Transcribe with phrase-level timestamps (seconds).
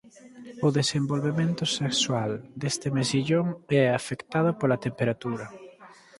[0.67, 3.47] O desenvolvemento sexual deste mexillón
[3.83, 5.45] é afectado pola temperatura.